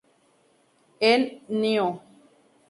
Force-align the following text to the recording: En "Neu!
En 1.11 1.21
"Neu! 1.61 1.87